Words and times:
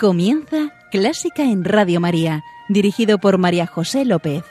Comienza 0.00 0.72
Clásica 0.90 1.42
en 1.42 1.62
Radio 1.62 2.00
María, 2.00 2.42
dirigido 2.70 3.18
por 3.18 3.36
María 3.36 3.66
José 3.66 4.06
López. 4.06 4.42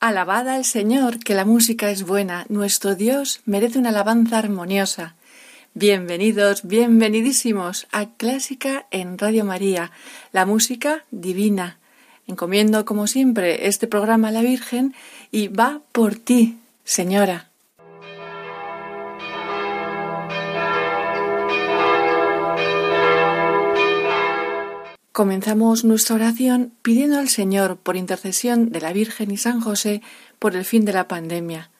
Alabada 0.00 0.54
al 0.54 0.64
Señor, 0.64 1.18
que 1.18 1.34
la 1.34 1.44
música 1.44 1.90
es 1.90 2.06
buena, 2.06 2.46
nuestro 2.48 2.94
Dios 2.94 3.42
merece 3.44 3.78
una 3.78 3.90
alabanza 3.90 4.38
armoniosa. 4.38 5.14
Bienvenidos, 5.74 6.64
bienvenidísimos 6.68 7.86
a 7.92 8.10
Clásica 8.10 8.86
en 8.90 9.16
Radio 9.16 9.46
María, 9.46 9.90
la 10.30 10.44
música 10.44 11.06
divina. 11.10 11.78
Encomiendo, 12.26 12.84
como 12.84 13.06
siempre, 13.06 13.66
este 13.66 13.86
programa 13.86 14.28
a 14.28 14.32
la 14.32 14.42
Virgen 14.42 14.94
y 15.30 15.48
va 15.48 15.80
por 15.92 16.16
ti, 16.16 16.58
Señora. 16.84 17.48
Comenzamos 25.12 25.84
nuestra 25.84 26.16
oración 26.16 26.74
pidiendo 26.82 27.18
al 27.18 27.30
Señor, 27.30 27.78
por 27.78 27.96
intercesión 27.96 28.72
de 28.72 28.82
la 28.82 28.92
Virgen 28.92 29.30
y 29.30 29.38
San 29.38 29.62
José, 29.62 30.02
por 30.38 30.54
el 30.54 30.66
fin 30.66 30.84
de 30.84 30.92
la 30.92 31.08
pandemia. 31.08 31.71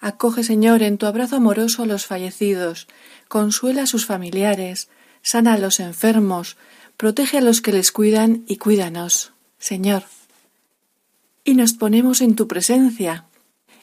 Acoge, 0.00 0.44
Señor, 0.44 0.82
en 0.82 0.98
tu 0.98 1.06
abrazo 1.06 1.36
amoroso 1.36 1.82
a 1.82 1.86
los 1.86 2.06
fallecidos, 2.06 2.86
consuela 3.28 3.84
a 3.84 3.86
sus 3.86 4.06
familiares, 4.06 4.88
sana 5.22 5.54
a 5.54 5.58
los 5.58 5.80
enfermos, 5.80 6.56
protege 6.96 7.38
a 7.38 7.40
los 7.40 7.60
que 7.60 7.72
les 7.72 7.92
cuidan 7.92 8.44
y 8.46 8.56
cuídanos, 8.56 9.32
Señor. 9.58 10.04
Y 11.44 11.54
nos 11.54 11.72
ponemos 11.72 12.20
en 12.20 12.34
tu 12.34 12.46
presencia, 12.46 13.26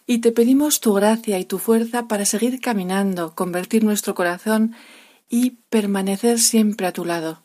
y 0.05 0.19
te 0.19 0.31
pedimos 0.31 0.81
tu 0.81 0.93
gracia 0.93 1.39
y 1.39 1.45
tu 1.45 1.59
fuerza 1.59 2.07
para 2.07 2.25
seguir 2.25 2.59
caminando, 2.59 3.35
convertir 3.35 3.83
nuestro 3.83 4.15
corazón 4.15 4.75
y 5.29 5.51
permanecer 5.69 6.39
siempre 6.39 6.87
a 6.87 6.91
tu 6.91 7.05
lado. 7.05 7.41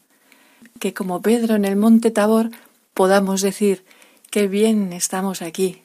Que 0.81 0.93
como 0.93 1.23
Pedro 1.23 1.55
en 1.55 1.65
el 1.65 1.77
monte 1.77 2.11
Tabor 2.11 2.51
podamos 2.95 3.43
decir, 3.43 3.85
qué 4.31 4.49
bien 4.49 4.93
estamos 4.93 5.41
aquí. 5.41 5.83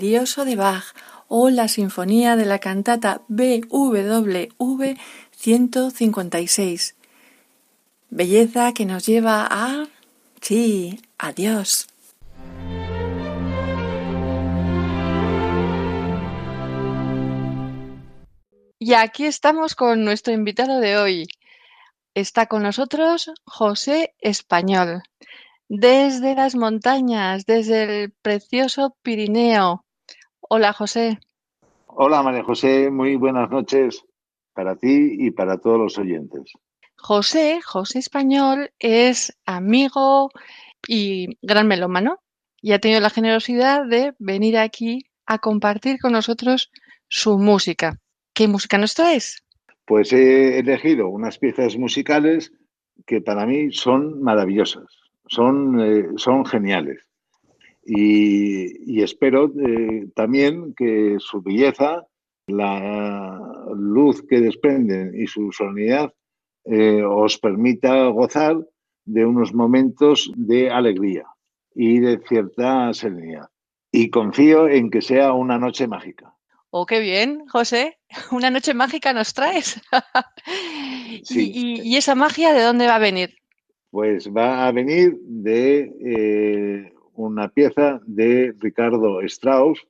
De 0.00 0.56
Bach 0.56 0.94
o 1.28 1.50
la 1.50 1.68
Sinfonía 1.68 2.34
de 2.34 2.46
la 2.46 2.58
cantata 2.58 3.20
BWV 3.28 4.96
156. 5.36 6.96
Belleza 8.08 8.72
que 8.72 8.86
nos 8.86 9.04
lleva 9.04 9.46
a... 9.50 9.88
Sí, 10.40 11.02
adiós. 11.18 11.86
Y 18.78 18.94
aquí 18.94 19.26
estamos 19.26 19.74
con 19.74 20.02
nuestro 20.02 20.32
invitado 20.32 20.80
de 20.80 20.96
hoy. 20.96 21.28
Está 22.14 22.46
con 22.46 22.62
nosotros 22.62 23.30
José 23.44 24.14
Español 24.18 25.02
desde 25.70 26.34
las 26.34 26.56
montañas, 26.56 27.46
desde 27.46 28.02
el 28.02 28.10
precioso 28.10 28.96
Pirineo. 29.02 29.84
Hola, 30.52 30.72
José. 30.72 31.20
Hola, 31.86 32.22
María 32.22 32.42
José. 32.42 32.90
Muy 32.90 33.16
buenas 33.16 33.50
noches 33.50 34.04
para 34.52 34.74
ti 34.76 35.16
y 35.18 35.30
para 35.30 35.58
todos 35.58 35.78
los 35.78 35.96
oyentes. 35.96 36.52
José, 36.96 37.60
José 37.64 38.00
Español, 38.00 38.72
es 38.80 39.32
amigo 39.46 40.30
y 40.88 41.38
gran 41.40 41.68
melómano 41.68 42.18
y 42.60 42.72
ha 42.72 42.80
tenido 42.80 43.00
la 43.00 43.10
generosidad 43.10 43.86
de 43.86 44.12
venir 44.18 44.58
aquí 44.58 45.06
a 45.24 45.38
compartir 45.38 46.00
con 46.00 46.12
nosotros 46.12 46.70
su 47.08 47.38
música. 47.38 48.00
¿Qué 48.34 48.48
música 48.48 48.76
nos 48.76 48.94
traes? 48.94 49.44
Pues 49.86 50.12
he 50.12 50.58
elegido 50.58 51.08
unas 51.08 51.38
piezas 51.38 51.76
musicales 51.76 52.52
que 53.06 53.20
para 53.20 53.46
mí 53.46 53.72
son 53.72 54.20
maravillosas 54.20 55.00
son, 55.30 55.80
eh, 55.80 56.06
son 56.16 56.44
geniales. 56.44 57.06
Y, 57.84 59.02
espero 59.02 59.50
eh, 59.66 60.08
también 60.14 60.74
que 60.74 61.16
su 61.18 61.42
belleza, 61.42 62.06
la 62.46 63.40
luz 63.74 64.22
que 64.28 64.40
desprenden 64.40 65.12
y 65.14 65.26
su 65.26 65.52
sonoridad 65.52 66.12
eh, 66.64 67.02
os 67.02 67.38
permita 67.38 68.06
gozar 68.08 68.56
de 69.04 69.24
unos 69.24 69.54
momentos 69.54 70.30
de 70.36 70.70
alegría 70.70 71.24
y 71.74 72.00
de 72.00 72.18
cierta 72.28 72.92
serenidad. 72.92 73.48
Y 73.92 74.10
confío 74.10 74.68
en 74.68 74.90
que 74.90 75.02
sea 75.02 75.32
una 75.32 75.58
noche 75.58 75.88
mágica. 75.88 76.34
Oh, 76.70 76.86
qué 76.86 77.00
bien, 77.00 77.46
José. 77.48 77.98
Una 78.30 78.50
noche 78.50 78.74
mágica 78.74 79.12
nos 79.12 79.34
traes. 79.34 79.80
¿Y, 81.30 81.96
esa 81.96 82.14
magia 82.14 82.52
de 82.52 82.62
dónde 82.62 82.86
va 82.86 82.96
a 82.96 83.00
venir? 83.00 83.34
Pues 83.90 84.30
va 84.32 84.68
a 84.68 84.72
venir 84.72 85.18
de 85.20 85.92
eh, 86.00 86.92
una 87.20 87.48
pieza 87.48 88.00
de 88.06 88.54
Ricardo 88.58 89.20
Strauss 89.22 89.86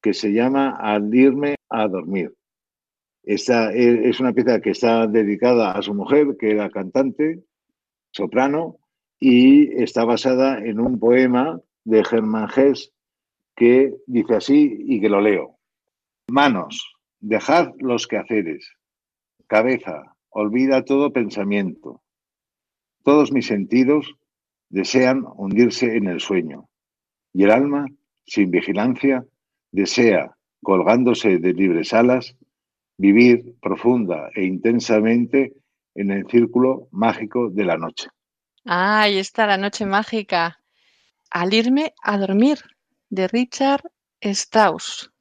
que 0.00 0.12
se 0.14 0.32
llama 0.32 0.70
Al 0.70 1.14
irme 1.14 1.56
a 1.68 1.86
dormir. 1.88 2.34
Esta 3.22 3.72
es 3.72 4.18
una 4.18 4.32
pieza 4.32 4.60
que 4.60 4.70
está 4.70 5.06
dedicada 5.06 5.72
a 5.72 5.82
su 5.82 5.94
mujer, 5.94 6.36
que 6.38 6.50
era 6.50 6.70
cantante, 6.70 7.44
soprano, 8.10 8.78
y 9.20 9.80
está 9.80 10.04
basada 10.04 10.58
en 10.58 10.80
un 10.80 10.98
poema 10.98 11.60
de 11.84 12.04
Germán 12.04 12.48
Hess 12.54 12.92
que 13.54 13.94
dice 14.06 14.34
así 14.34 14.76
y 14.80 15.00
que 15.00 15.08
lo 15.08 15.20
leo. 15.20 15.58
Manos, 16.28 16.96
dejad 17.20 17.68
los 17.78 18.08
quehaceres. 18.08 18.72
Cabeza, 19.46 20.16
olvida 20.30 20.84
todo 20.84 21.12
pensamiento. 21.12 22.02
Todos 23.04 23.30
mis 23.30 23.46
sentidos 23.46 24.16
desean 24.68 25.24
hundirse 25.36 25.96
en 25.96 26.08
el 26.08 26.18
sueño. 26.18 26.68
Y 27.32 27.44
el 27.44 27.50
alma, 27.50 27.86
sin 28.24 28.50
vigilancia, 28.50 29.24
desea, 29.70 30.36
colgándose 30.62 31.38
de 31.38 31.52
libres 31.52 31.92
alas, 31.92 32.36
vivir 32.98 33.54
profunda 33.60 34.30
e 34.34 34.44
intensamente 34.44 35.54
en 35.94 36.10
el 36.10 36.26
círculo 36.26 36.88
mágico 36.90 37.50
de 37.50 37.64
la 37.64 37.76
noche. 37.76 38.08
Ah, 38.64 39.02
ahí 39.02 39.18
está 39.18 39.46
la 39.46 39.56
noche 39.56 39.86
mágica. 39.86 40.60
Al 41.30 41.52
irme 41.52 41.94
a 42.02 42.18
dormir, 42.18 42.58
de 43.10 43.28
Richard 43.28 43.82
Strauss. 44.20 45.11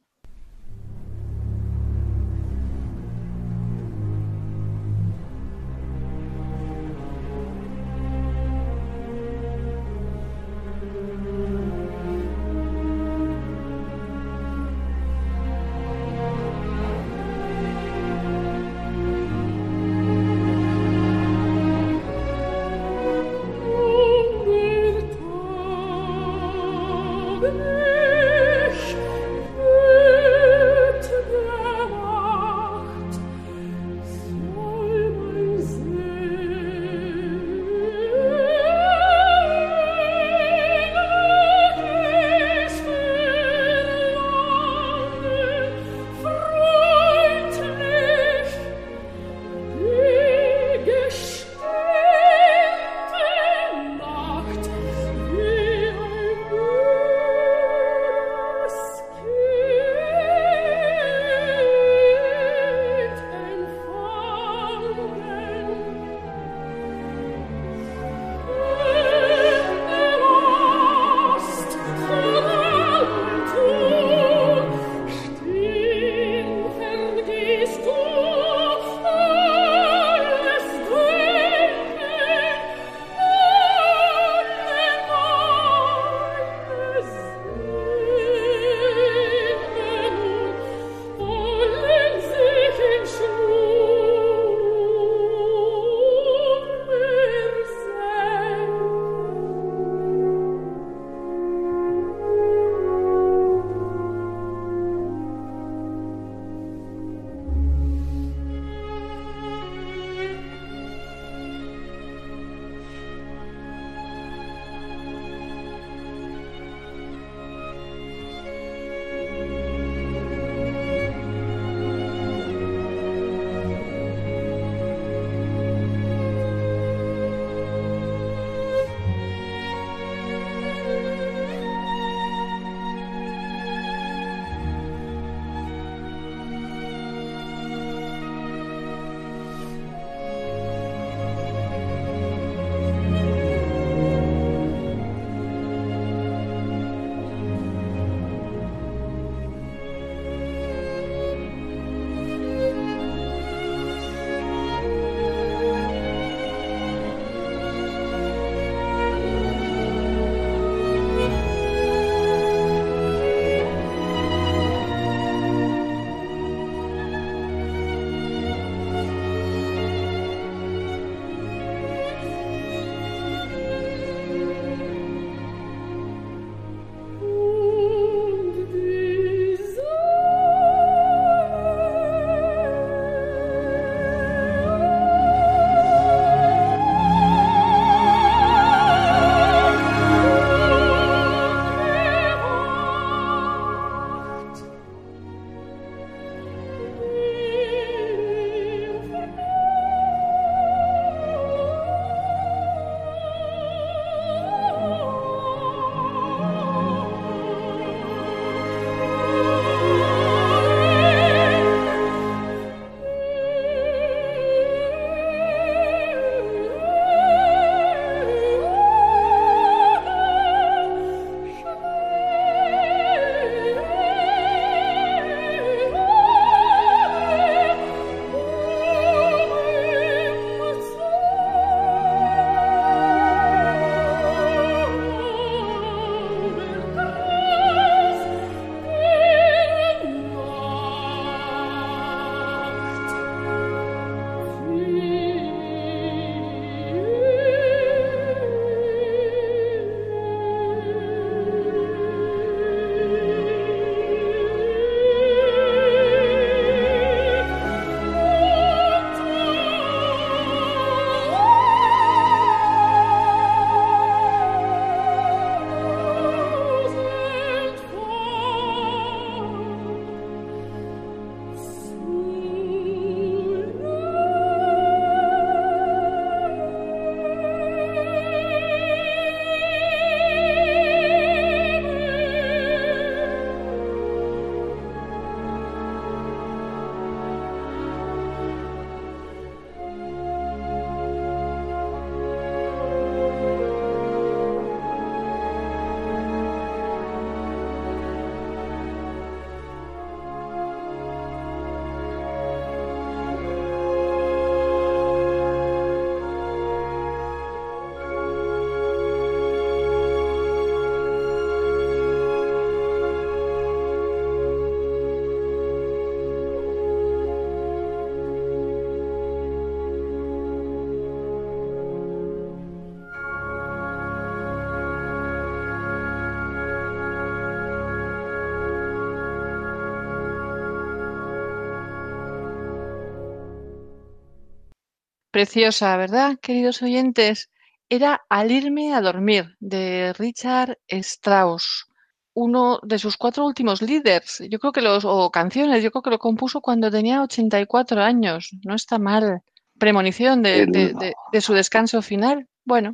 Preciosa, 335.32 335.96
¿verdad, 335.98 336.38
queridos 336.42 336.82
oyentes? 336.82 337.50
Era 337.90 338.22
Al 338.30 338.52
irme 338.52 338.94
a 338.94 339.02
dormir, 339.02 339.56
de 339.60 340.14
Richard 340.14 340.78
Strauss, 340.88 341.88
uno 342.34 342.80
de 342.84 343.00
sus 343.00 343.18
cuatro 343.18 343.46
últimos 343.46 343.82
líderes, 343.82 344.42
yo 344.50 344.60
creo 344.60 344.72
que 344.72 344.82
los, 344.82 345.04
o 345.06 345.30
canciones, 345.32 345.84
yo 345.84 345.92
creo 345.92 346.02
que 346.02 346.10
lo 346.10 346.20
compuso 346.20 346.62
cuando 346.62 346.90
tenía 346.90 347.22
84 347.22 348.02
años, 348.02 348.52
no 348.64 348.76
está 348.76 349.00
mal. 349.00 349.42
Premonición 349.78 350.44
de, 350.44 350.68
de, 350.68 351.14
de 351.32 351.42
su 351.42 351.54
descanso 351.54 352.02
final. 352.04 352.48
Bueno, 352.64 352.94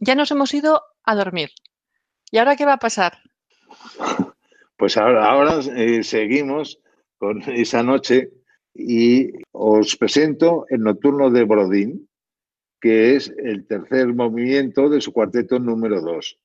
ya 0.00 0.14
nos 0.14 0.30
hemos 0.30 0.54
ido 0.54 0.82
a 1.04 1.14
dormir. 1.14 1.50
¿Y 2.30 2.38
ahora 2.38 2.56
qué 2.56 2.64
va 2.64 2.74
a 2.74 2.78
pasar? 2.78 3.18
Pues 4.76 4.96
ahora, 4.96 5.30
ahora 5.30 5.60
eh, 5.76 6.02
seguimos 6.02 6.78
con 7.18 7.42
esa 7.42 7.82
noche 7.82 8.30
y 8.78 9.32
os 9.50 9.96
presento 9.96 10.64
el 10.70 10.80
nocturno 10.80 11.30
de 11.30 11.42
Brodín, 11.42 12.08
que 12.80 13.16
es 13.16 13.34
el 13.36 13.66
tercer 13.66 14.14
movimiento 14.14 14.88
de 14.88 15.00
su 15.00 15.12
cuarteto 15.12 15.58
número 15.58 16.00
dos. 16.00 16.38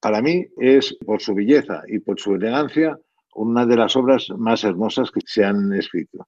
Para 0.00 0.22
mí 0.22 0.46
es, 0.58 0.96
por 1.04 1.20
su 1.20 1.34
belleza 1.34 1.82
y 1.86 1.98
por 1.98 2.18
su 2.18 2.34
elegancia, 2.34 2.98
una 3.34 3.66
de 3.66 3.76
las 3.76 3.96
obras 3.96 4.28
más 4.38 4.64
hermosas 4.64 5.10
que 5.10 5.20
se 5.26 5.44
han 5.44 5.72
escrito. 5.74 6.26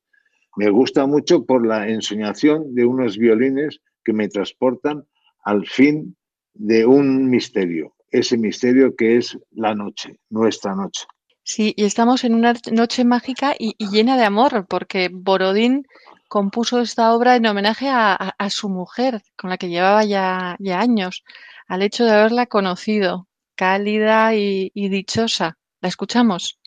Me 0.57 0.69
gusta 0.69 1.07
mucho 1.07 1.45
por 1.45 1.67
la 1.67 1.89
ensoñación 1.89 2.75
de 2.75 2.85
unos 2.85 3.17
violines 3.17 3.81
que 4.05 4.13
me 4.13 4.29
transportan 4.29 5.05
al 5.45 5.67
fin 5.67 6.17
de 6.53 6.85
un 6.85 7.31
misterio, 7.31 7.95
ese 8.11 8.37
misterio 8.37 8.95
que 8.95 9.17
es 9.17 9.39
la 9.53 9.75
noche, 9.75 10.19
nuestra 10.29 10.75
noche. 10.75 11.07
Sí, 11.49 11.75
y 11.77 11.85
estamos 11.85 12.25
en 12.25 12.35
una 12.35 12.55
noche 12.73 13.05
mágica 13.05 13.55
y, 13.57 13.77
llena 13.79 14.17
de 14.17 14.25
amor, 14.25 14.67
porque 14.69 15.11
Borodín 15.13 15.87
compuso 16.29 16.81
esta 16.81 17.15
obra 17.15 17.37
en 17.37 17.47
homenaje 17.47 17.89
a, 17.89 18.35
su 18.51 18.69
mujer, 18.69 19.23
con 19.37 19.51
la 19.51 19.57
que 19.57 19.69
llevaba 19.69 20.05
ya, 20.05 20.57
ya, 20.59 20.81
años, 20.81 21.23
al 21.69 21.83
hecho 21.83 22.05
de 22.05 22.11
haberla 22.11 22.47
conocido, 22.47 23.29
cálida 23.55 24.35
y 24.35 24.89
dichosa. 24.89 25.57
¿La 25.81 25.89
escuchamos? 25.89 26.59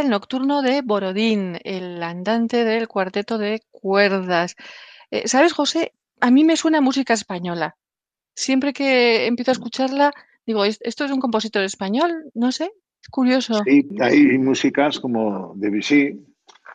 El 0.00 0.10
nocturno 0.10 0.62
de 0.62 0.82
Borodín, 0.82 1.58
el 1.64 2.02
andante 2.02 2.64
del 2.64 2.88
cuarteto 2.88 3.38
de 3.38 3.62
cuerdas. 3.70 4.56
Eh, 5.10 5.28
¿Sabes, 5.28 5.52
José? 5.52 5.92
A 6.20 6.30
mí 6.30 6.44
me 6.44 6.56
suena 6.56 6.80
música 6.80 7.14
española. 7.14 7.76
Siempre 8.34 8.72
que 8.72 9.26
empiezo 9.26 9.50
a 9.50 9.52
escucharla, 9.52 10.12
digo, 10.46 10.64
¿esto 10.64 11.04
es 11.04 11.10
un 11.10 11.20
compositor 11.20 11.62
español? 11.62 12.30
No 12.34 12.52
sé, 12.52 12.70
es 13.02 13.08
curioso. 13.08 13.62
Sí, 13.64 13.86
hay 14.00 14.38
músicas 14.38 15.00
como 15.00 15.52
Debussy, 15.56 16.18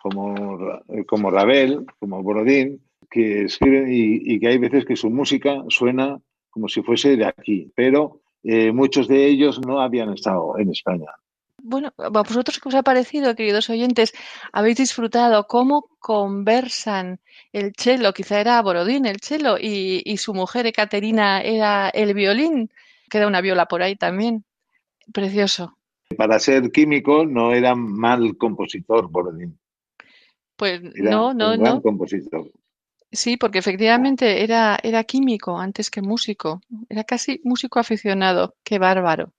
como, 0.02 0.60
como 1.08 1.32
Ravel, 1.32 1.86
como 2.00 2.22
Borodín, 2.22 2.82
que 3.10 3.46
escriben 3.46 3.88
y, 3.90 4.40
que 4.40 4.48
hay 4.48 4.58
veces 4.58 4.86
que 4.86 4.96
su 4.96 5.10
música 5.10 5.64
suena 5.70 6.20
como 6.50 6.68
si 6.68 6.82
fuese 6.82 7.18
de 7.18 7.26
aquí, 7.26 7.72
pero 7.76 8.22
eh, 8.44 8.72
muchos 8.72 9.08
de 9.08 9.26
ellos 9.26 9.60
no 9.66 9.82
habían 9.82 10.14
estado 10.14 10.58
en 10.58 10.70
España. 10.70 11.08
Bueno, 11.68 11.92
¿a 11.98 12.10
vosotros 12.10 12.60
qué 12.60 12.70
os 12.70 12.76
ha 12.76 12.84
parecido, 12.84 13.34
queridos 13.34 13.72
oyentes? 13.72 14.14
¿Habéis 14.54 14.78
disfrutado 14.78 15.48
cómo 15.48 15.90
conversan 16.00 17.20
el 17.52 17.74
cello? 17.76 18.14
Quizá 18.14 18.40
era 18.40 18.62
Borodín 18.62 19.08
el 19.08 19.20
cello 19.20 19.58
y, 19.60 20.04
y 20.06 20.18
su 20.18 20.36
mujer 20.36 20.68
Ekaterina 20.68 21.42
era 21.42 21.90
el 21.90 22.14
violín. 22.14 22.70
Queda 23.10 23.26
una 23.26 23.42
viola 23.42 23.66
por 23.66 23.82
ahí 23.82 23.96
también. 23.96 24.46
Precioso. 25.12 25.76
Para 26.16 26.38
ser 26.38 26.72
químico 26.72 27.26
no 27.26 27.52
era 27.52 27.74
mal 27.74 28.38
compositor 28.38 29.10
Borodín. 29.10 29.58
Pues 30.56 30.84
no, 30.84 31.34
no, 31.34 31.56
un 31.56 31.64
no. 31.64 31.82
compositor. 31.82 32.46
Sí, 33.12 33.38
porque 33.38 33.58
efectivamente 33.58 34.44
era, 34.44 34.78
era 34.84 35.04
químico 35.04 35.58
antes 35.58 35.90
que 35.90 36.04
músico. 36.04 36.62
Era 36.90 37.04
casi 37.06 37.42
músico 37.44 37.80
aficionado. 37.80 38.54
Qué 38.64 38.78
bárbaro. 38.78 39.34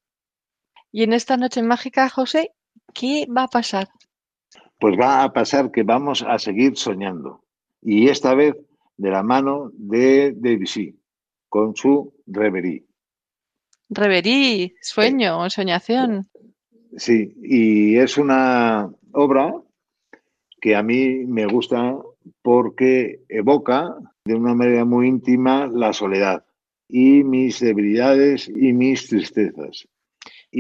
Y 0.96 1.02
en 1.02 1.12
esta 1.12 1.36
noche 1.36 1.62
mágica, 1.62 2.08
José, 2.08 2.52
¿qué 2.94 3.26
va 3.26 3.42
a 3.42 3.48
pasar? 3.48 3.88
Pues 4.80 4.98
va 4.98 5.24
a 5.24 5.32
pasar 5.34 5.70
que 5.70 5.82
vamos 5.82 6.24
a 6.26 6.38
seguir 6.38 6.78
soñando. 6.78 7.44
Y 7.82 8.08
esta 8.08 8.34
vez 8.34 8.56
de 8.96 9.10
la 9.10 9.22
mano 9.22 9.70
de 9.74 10.32
Debussy, 10.34 10.98
con 11.50 11.76
su 11.76 12.14
Reverie. 12.26 12.86
Reverie, 13.90 14.74
sueño, 14.80 15.50
soñación. 15.50 16.30
Sí, 16.96 17.34
y 17.42 17.98
es 17.98 18.16
una 18.16 18.90
obra 19.12 19.54
que 20.62 20.76
a 20.76 20.82
mí 20.82 21.26
me 21.26 21.44
gusta 21.44 21.94
porque 22.40 23.20
evoca 23.28 23.94
de 24.24 24.34
una 24.34 24.54
manera 24.54 24.86
muy 24.86 25.08
íntima 25.08 25.66
la 25.66 25.92
soledad 25.92 26.46
y 26.88 27.22
mis 27.22 27.60
debilidades 27.60 28.48
y 28.48 28.72
mis 28.72 29.08
tristezas. 29.08 29.86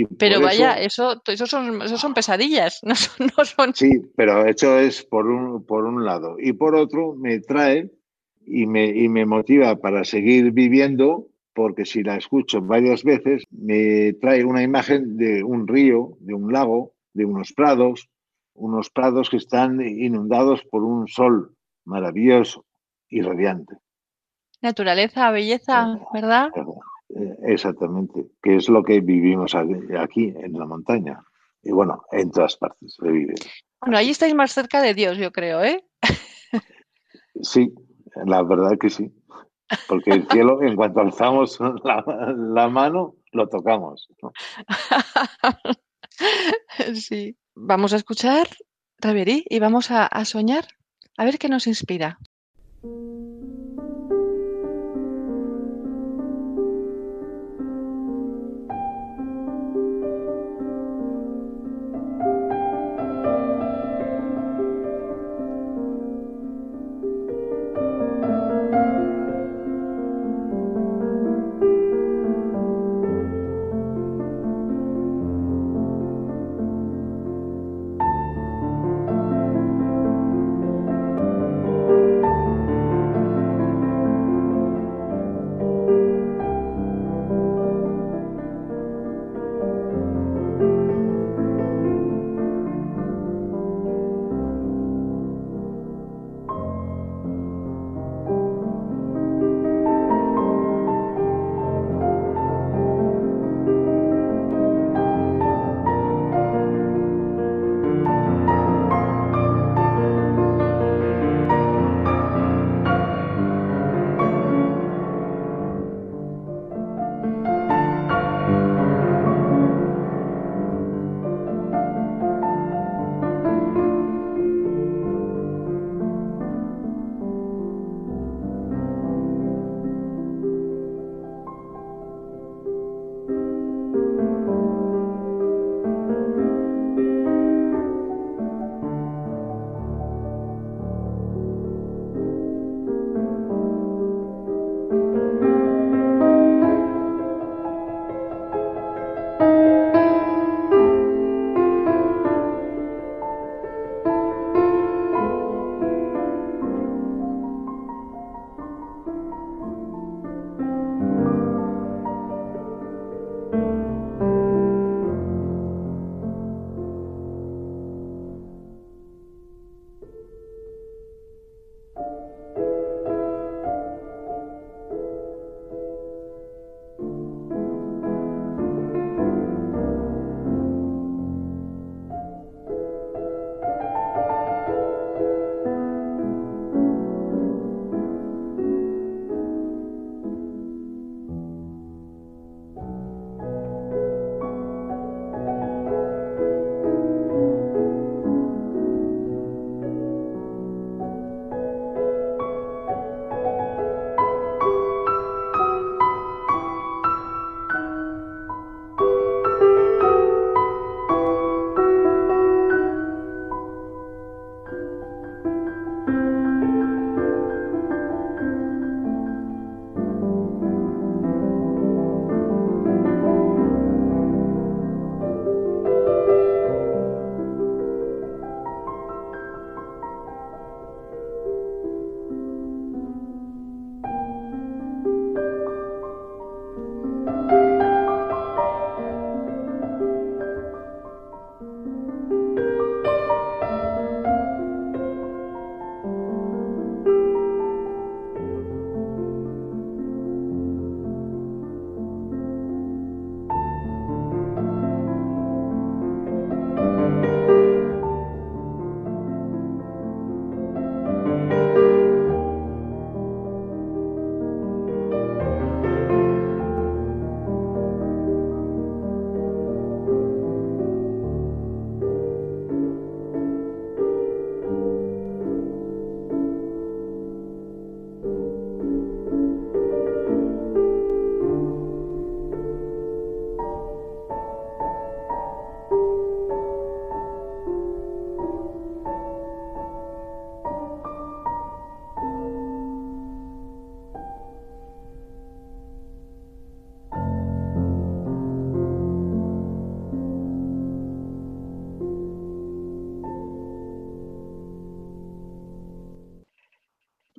Pero 0.04 0.40
vaya, 0.40 0.74
eso, 0.74 1.22
eso, 1.26 1.46
son, 1.46 1.80
eso 1.82 1.96
son 1.96 2.12
pesadillas, 2.12 2.80
no 2.84 3.44
son, 3.44 3.74
Sí, 3.74 4.02
pero 4.14 4.46
hecho 4.46 4.78
es 4.78 5.02
por 5.02 5.26
un, 5.26 5.64
por 5.64 5.84
un 5.84 6.04
lado. 6.04 6.36
Y 6.38 6.52
por 6.52 6.74
otro, 6.76 7.14
me 7.14 7.40
trae 7.40 7.90
y 8.44 8.66
me, 8.66 8.86
y 8.86 9.08
me 9.08 9.24
motiva 9.24 9.76
para 9.76 10.04
seguir 10.04 10.52
viviendo, 10.52 11.28
porque 11.54 11.84
si 11.84 12.02
la 12.02 12.16
escucho 12.16 12.60
varias 12.60 13.02
veces, 13.02 13.44
me 13.50 14.12
trae 14.14 14.44
una 14.44 14.62
imagen 14.62 15.16
de 15.16 15.42
un 15.42 15.66
río, 15.66 16.16
de 16.20 16.34
un 16.34 16.52
lago, 16.52 16.92
de 17.14 17.24
unos 17.24 17.52
prados, 17.52 18.08
unos 18.54 18.90
prados 18.90 19.30
que 19.30 19.38
están 19.38 19.80
inundados 19.80 20.62
por 20.70 20.84
un 20.84 21.08
sol 21.08 21.54
maravilloso 21.84 22.64
y 23.08 23.22
radiante. 23.22 23.76
Naturaleza, 24.60 25.30
belleza, 25.30 25.98
¿verdad? 26.12 26.50
Exactamente, 27.42 28.26
que 28.42 28.56
es 28.56 28.68
lo 28.68 28.82
que 28.82 29.00
vivimos 29.00 29.54
aquí 29.54 30.32
en 30.36 30.52
la 30.52 30.66
montaña. 30.66 31.22
Y 31.62 31.72
bueno, 31.72 32.02
en 32.12 32.30
todas 32.30 32.56
partes 32.56 32.94
se 32.94 33.10
vive. 33.10 33.34
Bueno, 33.80 33.98
ahí 33.98 34.10
estáis 34.10 34.34
más 34.34 34.52
cerca 34.52 34.80
de 34.80 34.94
Dios, 34.94 35.18
yo 35.18 35.32
creo, 35.32 35.62
¿eh? 35.62 35.84
Sí, 37.42 37.72
la 38.24 38.42
verdad 38.42 38.78
que 38.78 38.90
sí. 38.90 39.12
Porque 39.88 40.12
el 40.12 40.28
cielo, 40.28 40.62
en 40.62 40.76
cuanto 40.76 41.00
alzamos 41.00 41.58
la, 41.84 42.68
mano, 42.68 43.16
lo 43.32 43.48
tocamos. 43.48 44.08
sí. 46.94 47.36
Vamos 47.54 47.92
a 47.92 47.96
escuchar 47.96 48.46
Reverie 48.98 49.44
y 49.48 49.58
vamos 49.58 49.90
a, 49.90 50.06
a 50.06 50.24
soñar 50.24 50.66
a 51.16 51.24
ver 51.24 51.38
qué 51.38 51.48
nos 51.48 51.66
inspira. 51.66 52.18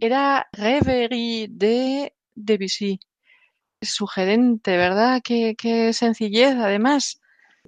Era 0.08 0.48
Reverie 0.52 1.48
de 1.50 2.14
Debussy. 2.36 3.00
Sugerente, 3.80 4.76
¿verdad? 4.76 5.22
Qué, 5.24 5.56
qué 5.56 5.94
sencillez, 5.94 6.56
además. 6.56 7.22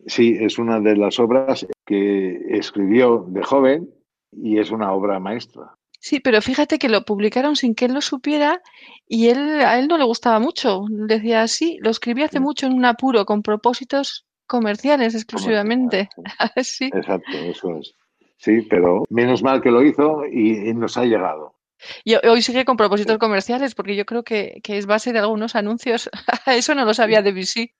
Sí, 0.08 0.36
es 0.40 0.58
una 0.58 0.80
de 0.80 0.96
las 0.96 1.20
obras 1.20 1.68
que 1.86 2.40
escribió 2.50 3.26
de 3.28 3.44
joven 3.44 3.90
y 4.32 4.60
es 4.60 4.72
una 4.72 4.92
obra 4.92 5.20
maestra. 5.20 5.76
Sí, 6.00 6.20
pero 6.22 6.42
fíjate 6.42 6.80
que 6.80 6.88
lo 6.88 7.04
publicaron 7.04 7.56
sin 7.56 7.76
que 7.76 7.86
él 7.86 7.94
lo 7.94 8.02
supiera 8.02 8.62
y 9.06 9.28
él, 9.28 9.62
a 9.62 9.78
él 9.78 9.88
no 9.88 9.98
le 9.98 10.06
gustaba 10.06 10.40
mucho. 10.40 10.86
Decía, 10.90 11.48
sí, 11.48 11.78
lo 11.82 11.90
escribí 11.90 12.24
hace 12.24 12.40
mucho 12.40 12.68
en 12.68 12.74
un 12.74 12.86
apuro, 12.86 13.26
con 13.26 13.42
propósitos 13.42 14.26
comerciales 14.48 15.14
exclusivamente. 15.14 16.10
sí. 16.64 16.90
Exacto, 16.94 17.38
eso 17.38 17.76
es. 17.78 17.94
Sí, 18.38 18.62
pero 18.70 19.04
menos 19.10 19.44
mal 19.44 19.62
que 19.62 19.72
lo 19.72 19.84
hizo 19.84 20.26
y 20.26 20.74
nos 20.74 20.98
ha 20.98 21.04
llegado. 21.04 21.59
Y 22.04 22.16
hoy 22.16 22.42
sigue 22.42 22.66
con 22.66 22.78
propósitos 22.78 23.18
comerciales 23.18 23.76
porque 23.76 23.96
yo 23.96 24.06
creo 24.06 24.24
que, 24.24 24.60
que 24.64 24.78
es 24.78 24.86
base 24.86 25.14
de 25.14 25.20
algunos 25.20 25.56
anuncios. 25.56 26.10
Eso 26.46 26.76
no 26.76 26.86
lo 26.86 26.94
sabía 26.94 27.22
de 27.22 27.32
BC. 27.32 27.74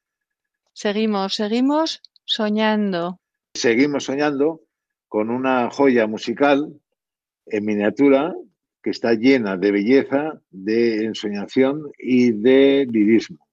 Seguimos, 0.74 1.36
seguimos 1.36 2.02
soñando. 2.24 3.20
Seguimos 3.54 4.06
soñando 4.06 4.62
con 5.08 5.30
una 5.30 5.70
joya 5.72 6.08
musical 6.08 6.74
en 7.48 7.66
miniatura 7.66 8.34
que 8.82 8.92
está 8.92 9.14
llena 9.14 9.58
de 9.58 9.72
belleza, 9.72 10.42
de 10.52 11.06
ensoñación 11.06 11.92
y 11.98 12.32
de 12.32 12.88
lirismo. 12.90 13.48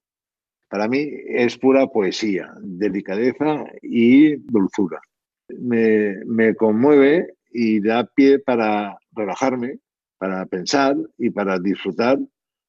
Para 0.69 0.89
mí 0.89 1.09
es 1.29 1.59
pura 1.59 1.87
poesía, 1.87 2.53
delicadeza 2.61 3.65
y 3.83 4.37
dulzura. 4.37 5.01
Me, 5.49 6.17
me 6.27 6.55
conmueve 6.55 7.35
y 7.51 7.81
da 7.81 8.05
pie 8.05 8.39
para 8.39 8.99
relajarme, 9.13 9.79
para 10.19 10.45
pensar 10.47 10.97
y 11.19 11.31
para 11.31 11.59
disfrutar 11.59 12.19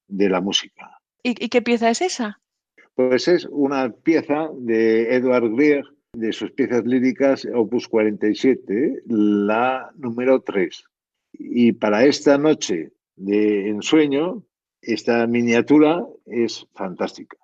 de 0.06 0.28
la 0.28 0.40
música. 0.40 1.00
¿Y, 1.22 1.44
y 1.44 1.48
qué 1.48 1.62
pieza 1.62 1.90
es 1.90 2.00
esa? 2.00 2.40
Pues 2.94 3.28
es 3.28 3.46
una 3.50 3.90
pieza 3.90 4.48
de 4.58 5.14
Edward 5.14 5.50
Grieg, 5.54 5.84
de 6.12 6.32
sus 6.32 6.50
piezas 6.52 6.84
líricas, 6.84 7.46
opus 7.54 7.86
47, 7.88 9.02
la 9.06 9.90
número 9.96 10.42
3. 10.42 10.84
Y 11.32 11.72
para 11.72 12.04
esta 12.04 12.38
noche 12.38 12.92
de 13.16 13.68
ensueño, 13.68 14.44
esta 14.80 15.26
miniatura 15.26 16.04
es 16.26 16.66
fantástica. 16.74 17.36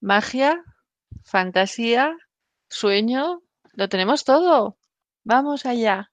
Magia, 0.00 0.62
fantasía, 1.24 2.16
sueño, 2.68 3.42
lo 3.72 3.88
tenemos 3.88 4.24
todo. 4.24 4.76
Vamos 5.24 5.66
allá. 5.66 6.10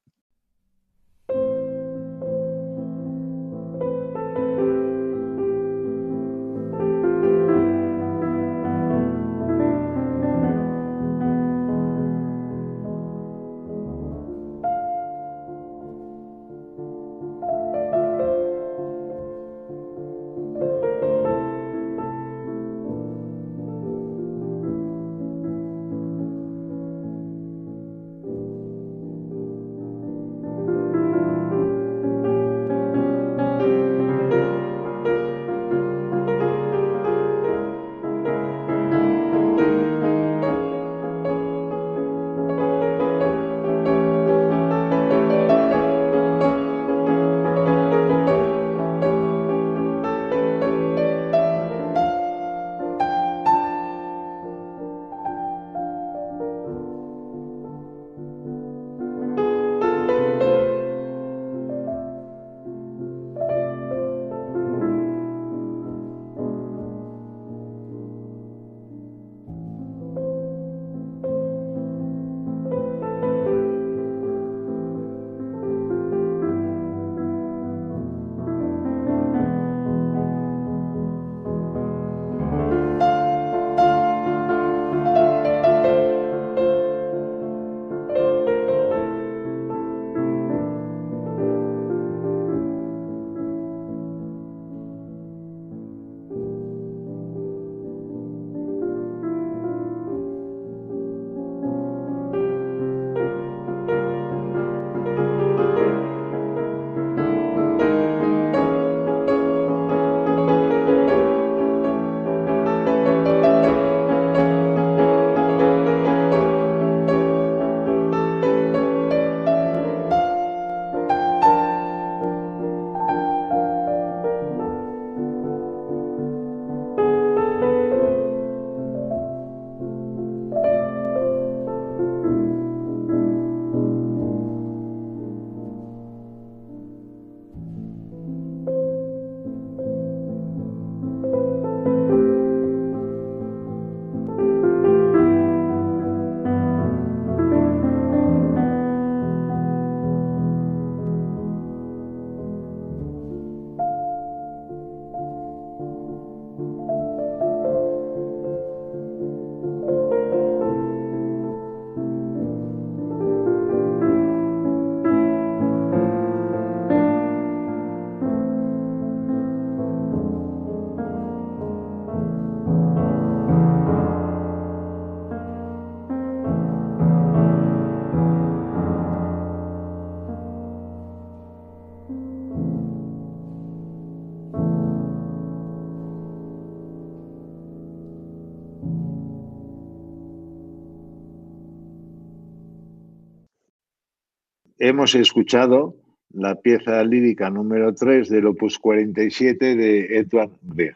Hemos 194.84 195.13
escuchado 195.13 195.94
la 196.32 196.56
pieza 196.56 197.04
lírica 197.04 197.52
número 197.52 197.94
3 197.94 198.28
del 198.30 198.48
opus 198.48 198.80
47 198.80 199.76
de 199.76 200.17
Edward 200.17 200.58
Grieg. 200.63 200.96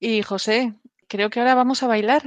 Y 0.00 0.22
José, 0.22 0.72
creo 1.08 1.28
que 1.28 1.38
ahora 1.38 1.54
vamos 1.54 1.82
a 1.82 1.88
bailar. 1.88 2.22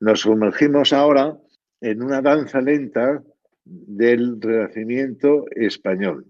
Nos 0.00 0.22
sumergimos 0.22 0.92
ahora 0.92 1.38
en 1.80 2.02
una 2.02 2.22
danza 2.22 2.60
lenta 2.60 3.22
del 3.64 4.40
Renacimiento 4.40 5.44
español. 5.54 6.26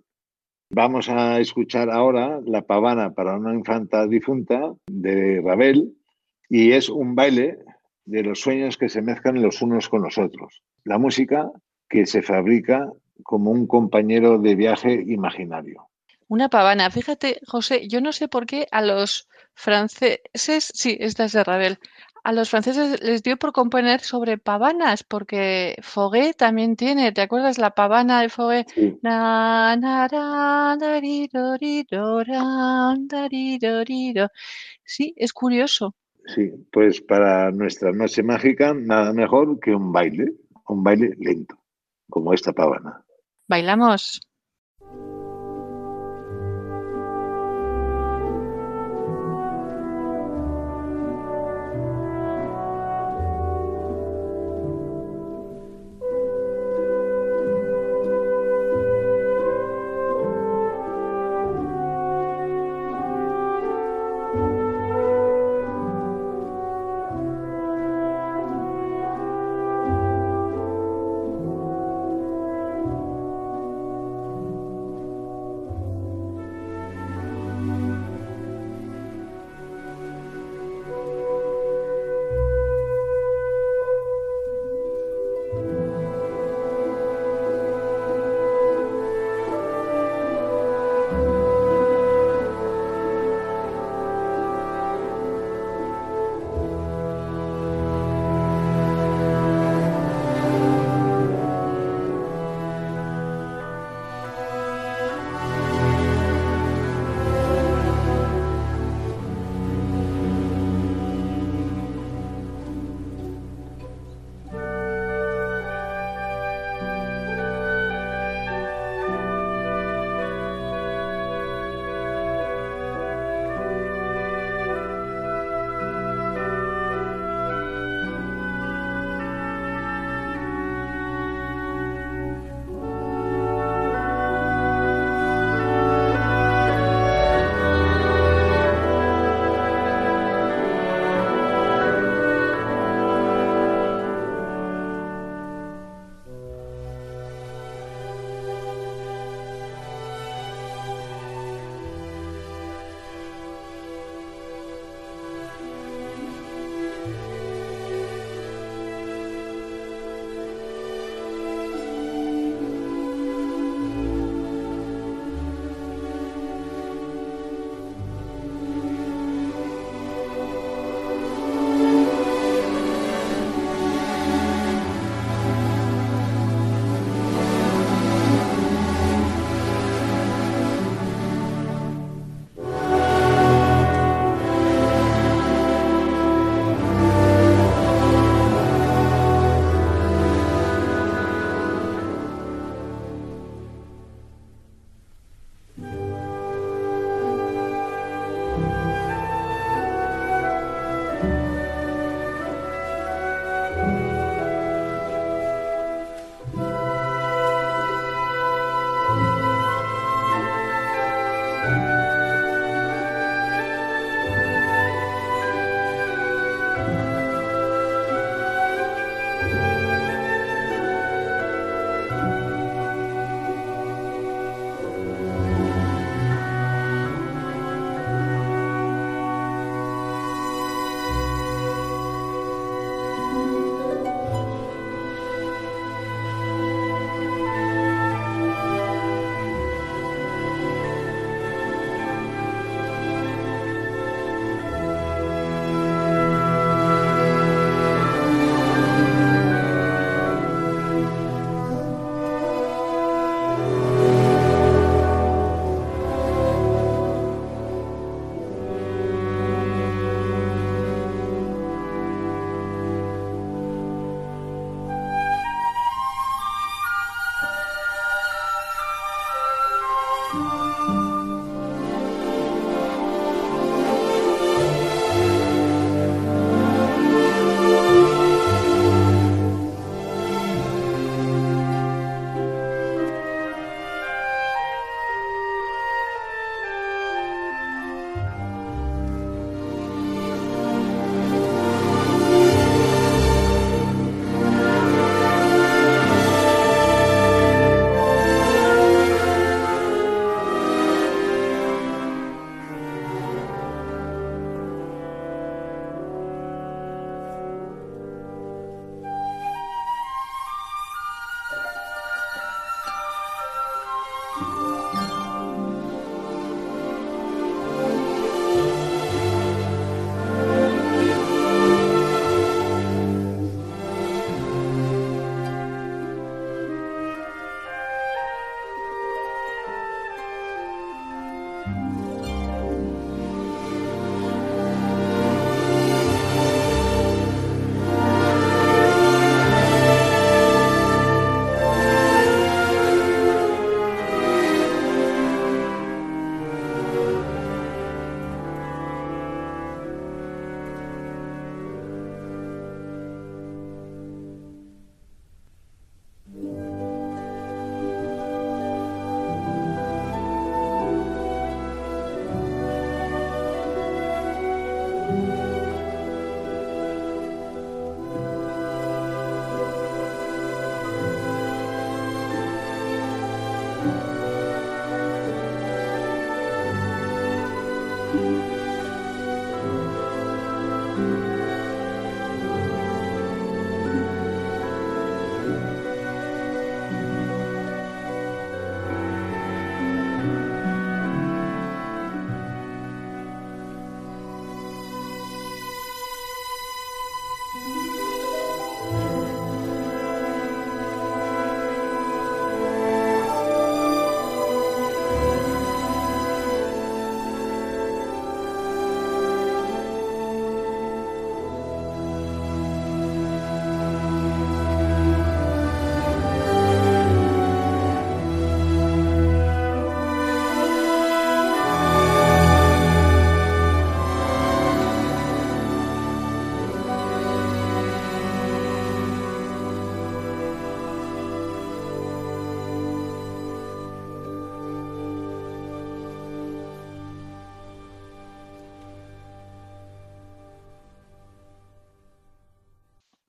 Vamos 0.68 1.08
a 1.08 1.40
escuchar 1.40 1.88
ahora 1.88 2.38
la 2.44 2.66
pavana 2.66 3.14
para 3.14 3.38
una 3.38 3.54
infanta 3.54 4.06
difunta 4.06 4.74
de 4.88 5.40
Ravel 5.40 5.96
y 6.50 6.72
es 6.72 6.90
un 6.90 7.14
baile 7.14 7.60
de 8.04 8.22
los 8.22 8.42
sueños 8.42 8.76
que 8.76 8.90
se 8.90 9.00
mezclan 9.00 9.40
los 9.40 9.62
unos 9.62 9.88
con 9.88 10.02
los 10.02 10.18
otros. 10.18 10.62
La 10.84 10.98
música 10.98 11.50
que 11.88 12.04
se 12.04 12.20
fabrica 12.20 12.92
como 13.22 13.50
un 13.50 13.66
compañero 13.66 14.38
de 14.38 14.54
viaje 14.54 15.04
imaginario. 15.06 15.88
Una 16.28 16.48
pavana. 16.48 16.90
Fíjate, 16.90 17.40
José, 17.46 17.88
yo 17.88 18.00
no 18.00 18.12
sé 18.12 18.28
por 18.28 18.46
qué 18.46 18.66
a 18.72 18.82
los 18.82 19.28
franceses, 19.54 20.72
sí, 20.74 20.96
esta 21.00 21.24
es 21.24 21.32
de 21.32 21.44
Ravel, 21.44 21.78
a 22.26 22.32
los 22.32 22.50
franceses 22.50 23.00
les 23.02 23.22
dio 23.22 23.36
por 23.36 23.52
componer 23.52 24.00
sobre 24.00 24.36
pavanas, 24.36 25.04
porque 25.04 25.76
Foguet 25.80 26.36
también 26.36 26.74
tiene, 26.74 27.12
¿te 27.12 27.20
acuerdas 27.20 27.56
la 27.56 27.70
pavana 27.70 28.20
de 28.20 28.28
Foguet? 28.28 28.68
Sí. 28.68 28.98
Na, 29.00 29.76
na, 29.76 30.08
ra, 30.08 30.76
dari, 30.76 31.28
dori, 31.32 31.86
do, 31.88 32.24
ra, 32.24 32.96
dari, 32.98 33.58
dori, 33.58 34.12
do. 34.12 34.26
Sí, 34.84 35.14
es 35.16 35.32
curioso. 35.32 35.94
Sí, 36.34 36.50
pues 36.72 37.00
para 37.00 37.52
nuestra 37.52 37.92
noche 37.92 38.24
mágica 38.24 38.74
nada 38.74 39.12
mejor 39.12 39.60
que 39.60 39.72
un 39.72 39.92
baile, 39.92 40.32
un 40.66 40.82
baile 40.82 41.14
lento, 41.20 41.56
como 42.10 42.32
esta 42.32 42.52
pavana. 42.52 43.05
Bailamos. 43.48 44.20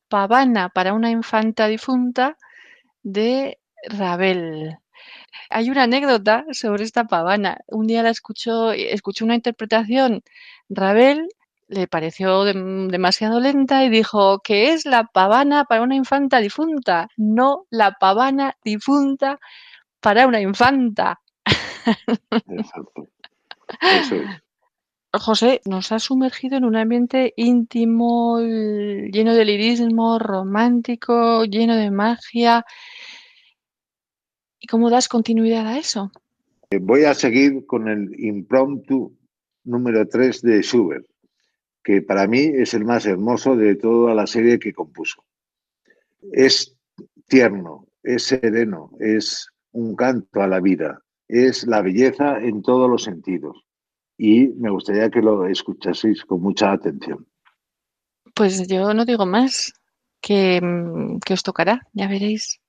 Pavana 0.09 0.69
para 0.69 0.93
una 0.93 1.11
infanta 1.11 1.67
difunta 1.67 2.37
de 3.03 3.59
Ravel. 3.89 4.77
Hay 5.49 5.69
una 5.69 5.83
anécdota 5.83 6.45
sobre 6.51 6.83
esta 6.83 7.05
pavana. 7.05 7.59
Un 7.67 7.87
día 7.87 8.03
la 8.03 8.09
escuchó, 8.09 8.71
escuchó 8.71 9.25
una 9.25 9.35
interpretación 9.35 10.23
Ravel, 10.69 11.27
le 11.67 11.87
pareció 11.87 12.43
demasiado 12.45 13.39
lenta 13.39 13.83
y 13.83 13.89
dijo 13.89 14.39
que 14.39 14.71
es 14.73 14.85
la 14.85 15.05
pavana 15.05 15.65
para 15.65 15.81
una 15.81 15.95
infanta 15.95 16.39
difunta, 16.39 17.09
no 17.17 17.65
la 17.69 17.93
pavana 17.93 18.55
difunta 18.63 19.39
para 20.01 20.27
una 20.27 20.41
infanta. 20.41 21.19
Exacto. 22.47 23.07
Eso 23.81 24.15
es. 24.15 24.46
José, 25.13 25.61
nos 25.65 25.91
ha 25.91 25.99
sumergido 25.99 26.57
en 26.57 26.65
un 26.65 26.75
ambiente 26.75 27.33
íntimo, 27.37 28.39
lleno 28.39 29.33
de 29.33 29.45
lirismo, 29.45 30.19
romántico, 30.19 31.45
lleno 31.45 31.75
de 31.75 31.91
magia. 31.91 32.65
¿Y 34.59 34.67
cómo 34.67 34.89
das 34.89 35.07
continuidad 35.07 35.65
a 35.67 35.77
eso? 35.77 36.11
Eh, 36.69 36.79
voy 36.81 37.05
a 37.05 37.13
seguir 37.13 37.65
con 37.65 37.87
el 37.87 38.19
impromptu 38.19 39.17
número 39.63 40.07
3 40.07 40.41
de 40.41 40.61
Schubert, 40.61 41.05
que 41.83 42.01
para 42.01 42.27
mí 42.27 42.39
es 42.39 42.73
el 42.73 42.83
más 42.83 43.05
hermoso 43.05 43.55
de 43.55 43.75
toda 43.75 44.13
la 44.13 44.27
serie 44.27 44.59
que 44.59 44.73
compuso. 44.73 45.23
Es 46.33 46.75
tierno, 47.27 47.87
es 48.03 48.23
sereno, 48.23 48.91
es 48.99 49.47
un 49.71 49.95
canto 49.95 50.41
a 50.41 50.47
la 50.47 50.59
vida, 50.59 51.01
es 51.27 51.65
la 51.65 51.81
belleza 51.81 52.39
en 52.39 52.61
todos 52.61 52.89
los 52.89 53.03
sentidos 53.03 53.66
y 54.17 54.47
me 54.47 54.69
gustaría 54.69 55.09
que 55.09 55.21
lo 55.21 55.45
escuchaseis 55.47 56.25
con 56.25 56.41
mucha 56.41 56.71
atención. 56.71 57.27
Pues 58.33 58.67
yo 58.67 58.93
no 58.93 59.05
digo 59.05 59.25
más 59.25 59.73
que, 60.21 60.59
mm, 60.61 61.19
que 61.19 61.33
os 61.33 61.43
tocará, 61.43 61.87
ya 61.93 62.07
veréis. 62.07 62.59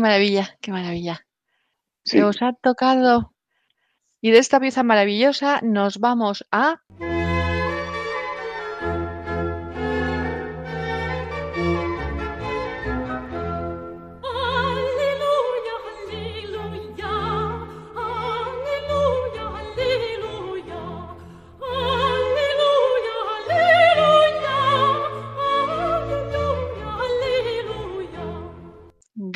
Maravilla, 0.00 0.56
qué 0.60 0.72
maravilla. 0.72 1.26
Se 2.04 2.24
os 2.24 2.42
ha 2.42 2.52
tocado. 2.52 3.34
Y 4.20 4.30
de 4.32 4.38
esta 4.38 4.60
pieza 4.60 4.82
maravillosa 4.82 5.60
nos 5.62 5.98
vamos 5.98 6.44
a... 6.50 6.82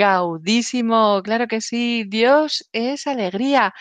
Gaudísimo, 0.04 1.22
claro 1.22 1.46
que 1.48 1.62
sí, 1.62 2.04
Dios 2.06 2.68
es 2.72 3.06
alegría. 3.06 3.72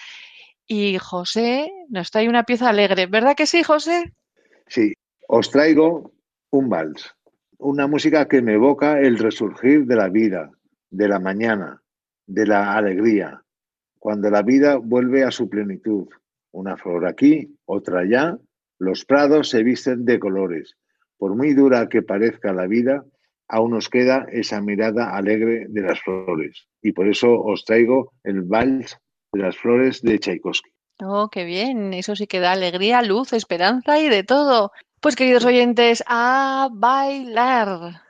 Y 0.65 0.97
José 0.97 1.69
nos 1.89 2.11
trae 2.11 2.29
una 2.29 2.43
pieza 2.43 2.69
alegre, 2.69 3.07
¿verdad 3.07 3.35
que 3.35 3.45
sí, 3.45 3.61
José? 3.61 4.13
Sí, 4.67 4.93
os 5.27 5.51
traigo 5.51 6.13
un 6.49 6.69
vals, 6.69 7.13
una 7.57 7.87
música 7.87 8.25
que 8.29 8.41
me 8.41 8.53
evoca 8.53 9.01
el 9.01 9.19
resurgir 9.19 9.85
de 9.85 9.97
la 9.97 10.07
vida, 10.07 10.49
de 10.89 11.09
la 11.09 11.19
mañana, 11.19 11.81
de 12.25 12.47
la 12.47 12.77
alegría, 12.77 13.43
cuando 13.99 14.29
la 14.29 14.43
vida 14.43 14.77
vuelve 14.77 15.25
a 15.25 15.31
su 15.31 15.49
plenitud. 15.49 16.07
Una 16.51 16.77
flor 16.77 17.05
aquí, 17.05 17.53
otra 17.65 17.99
allá, 17.99 18.37
los 18.79 19.03
prados 19.03 19.49
se 19.49 19.61
visten 19.61 20.05
de 20.05 20.19
colores. 20.19 20.77
Por 21.17 21.35
muy 21.35 21.53
dura 21.53 21.89
que 21.89 22.01
parezca 22.01 22.53
la 22.53 22.65
vida, 22.65 23.03
aún 23.53 23.71
nos 23.71 23.87
queda 23.87 24.25
esa 24.31 24.61
mirada 24.61 25.15
alegre 25.15 25.67
de 25.69 25.81
las 25.81 26.01
flores. 26.01 26.67
Y 26.81 26.91
por 26.91 27.07
eso 27.07 27.39
os 27.39 27.63
traigo 27.63 28.11
el 28.23 28.41
vals 28.41 28.97
de 29.31 29.41
las 29.41 29.55
flores 29.55 30.01
de 30.01 30.17
Tchaikovsky. 30.17 30.71
Oh, 31.01 31.29
qué 31.29 31.45
bien. 31.45 31.93
Eso 31.93 32.15
sí 32.15 32.25
que 32.25 32.39
da 32.39 32.53
alegría, 32.53 33.01
luz, 33.03 33.31
esperanza 33.33 33.99
y 33.99 34.09
de 34.09 34.23
todo. 34.23 34.71
Pues 34.99 35.15
queridos 35.15 35.45
oyentes, 35.45 36.03
a 36.07 36.69
bailar. 36.71 38.02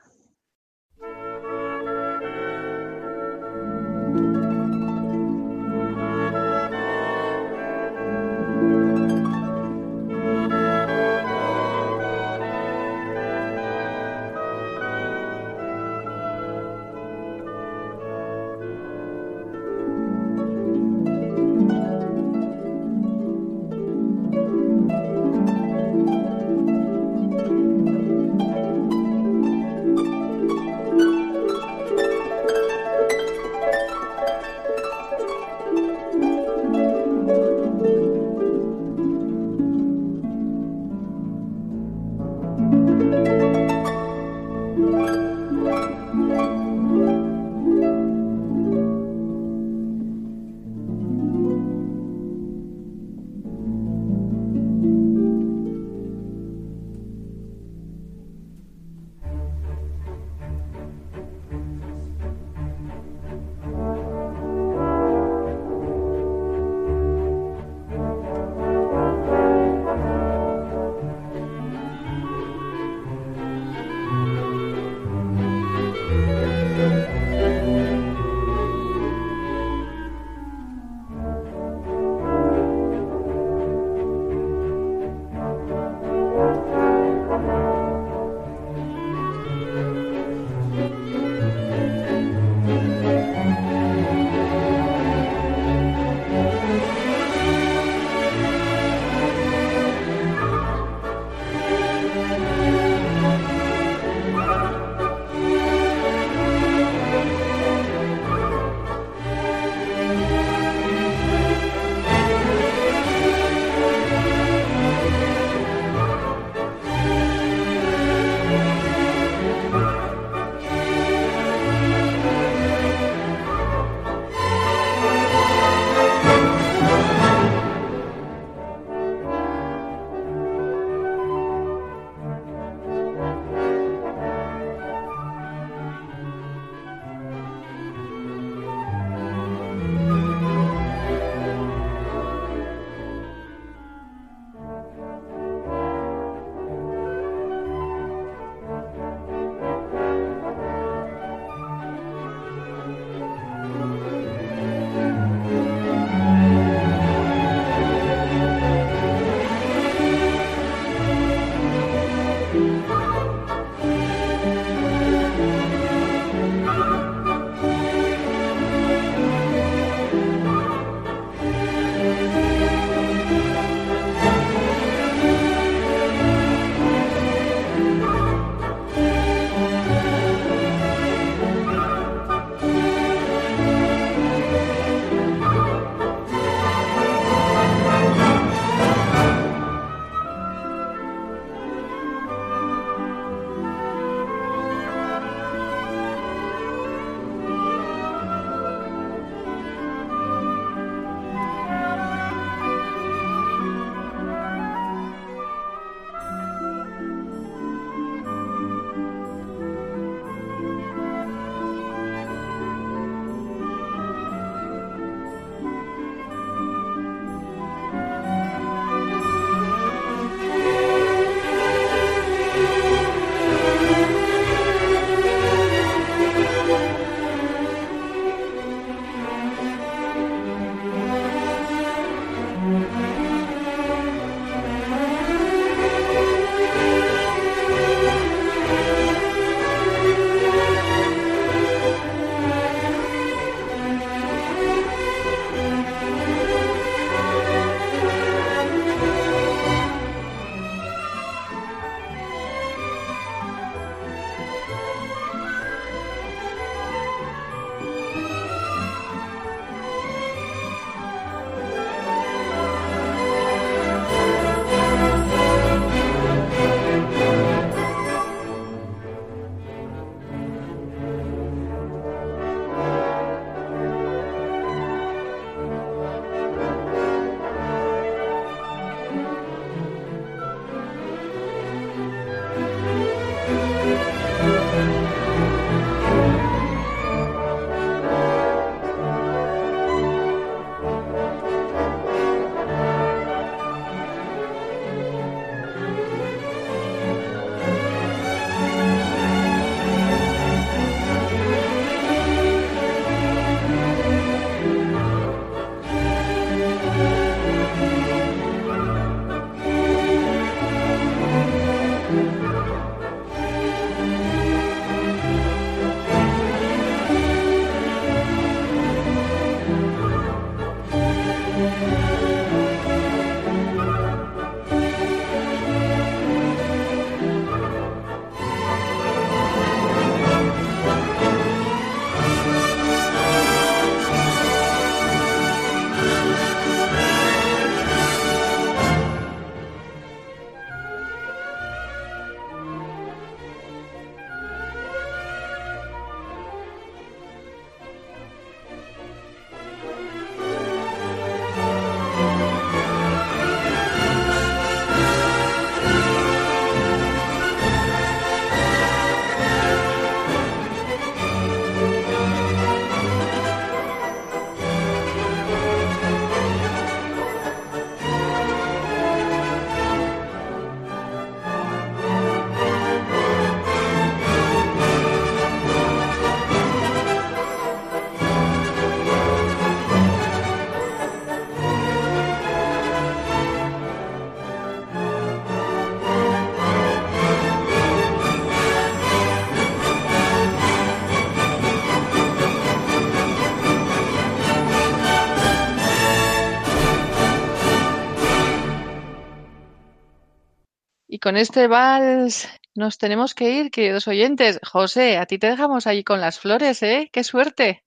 Con 401.24 401.38
este 401.38 401.68
vals 401.68 402.50
nos 402.76 402.98
tenemos 402.98 403.34
que 403.34 403.50
ir, 403.50 403.72
queridos 403.72 404.10
oyentes. 404.10 404.60
José, 404.62 405.18
a 405.18 405.26
ti 405.26 405.38
te 405.38 405.48
dejamos 405.48 405.88
ahí 405.88 406.04
con 406.04 406.20
las 406.20 406.38
flores, 406.38 406.84
¿eh? 406.84 407.10
¡Qué 407.14 407.24
suerte! 407.24 407.86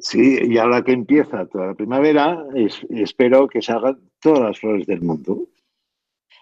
Sí, 0.00 0.38
y 0.48 0.56
ahora 0.58 0.84
que 0.84 0.92
empieza 0.92 1.44
toda 1.46 1.66
la 1.66 1.74
primavera, 1.74 2.38
espero 2.90 3.48
que 3.48 3.60
salgan 3.60 3.98
todas 4.20 4.38
las 4.38 4.60
flores 4.60 4.86
del 4.86 5.00
mundo. 5.00 5.48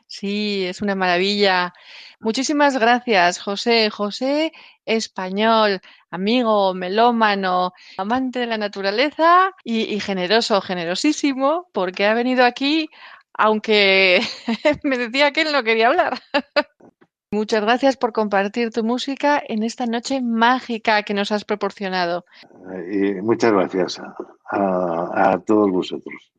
Sí, 0.07 0.67
es 0.67 0.83
una 0.83 0.95
maravilla. 0.95 1.73
Muchísimas 2.21 2.79
gracias, 2.79 3.41
José. 3.41 3.89
José 3.89 4.53
español, 4.85 5.81
amigo, 6.11 6.75
melómano, 6.75 7.73
amante 7.97 8.41
de 8.41 8.47
la 8.47 8.59
naturaleza 8.59 9.53
y, 9.65 9.95
y 9.95 10.01
generoso, 10.01 10.61
generosísimo, 10.61 11.71
porque 11.73 12.05
ha 12.05 12.13
venido 12.13 12.45
aquí, 12.45 12.91
aunque 13.37 14.21
me 14.83 14.99
decía 14.99 15.33
que 15.33 15.43
él 15.43 15.53
no 15.53 15.63
quería 15.63 15.89
hablar. 15.89 16.21
Muchas 17.31 17.61
gracias 17.61 17.97
por 17.97 18.13
compartir 18.13 18.71
tu 18.71 18.85
música 18.85 19.43
en 19.47 19.63
esta 19.63 19.87
noche 19.87 20.23
mágica 20.23 21.03
que 21.03 21.13
nos 21.13 21.33
has 21.33 21.45
proporcionado. 21.45 22.25
Y 22.91 23.15
muchas 23.21 23.53
gracias 23.53 24.01
a, 24.51 25.33
a 25.33 25.39
todos 25.45 25.71
vosotros. 25.71 26.33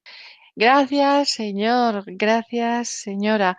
Gracias, 0.55 1.31
señor. 1.31 2.03
Gracias, 2.07 2.87
señora. 2.89 3.57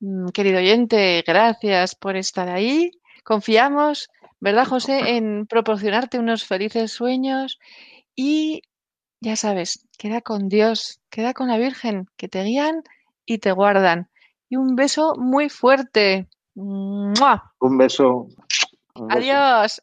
Mm, 0.00 0.28
querido 0.28 0.58
oyente, 0.58 1.22
gracias 1.26 1.94
por 1.94 2.16
estar 2.16 2.48
ahí. 2.48 2.90
Confiamos, 3.24 4.08
¿verdad, 4.40 4.66
José?, 4.66 5.00
en 5.16 5.46
proporcionarte 5.46 6.18
unos 6.18 6.44
felices 6.44 6.92
sueños 6.92 7.58
y 8.14 8.62
ya 9.20 9.36
sabes, 9.36 9.86
queda 9.98 10.20
con 10.20 10.48
Dios, 10.48 11.00
queda 11.10 11.34
con 11.34 11.48
la 11.48 11.58
Virgen, 11.58 12.06
que 12.16 12.28
te 12.28 12.42
guían 12.42 12.82
y 13.26 13.38
te 13.38 13.52
guardan. 13.52 14.08
Y 14.48 14.56
un 14.56 14.74
beso 14.74 15.14
muy 15.16 15.48
fuerte. 15.48 16.26
Un 16.54 17.78
beso. 17.78 18.26
Adiós. 19.10 19.82